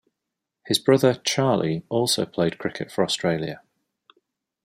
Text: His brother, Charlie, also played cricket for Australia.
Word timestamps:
His 0.65 0.79
brother, 0.79 1.13
Charlie, 1.13 1.83
also 1.87 2.25
played 2.25 2.57
cricket 2.57 2.91
for 2.91 3.03
Australia. 3.03 3.61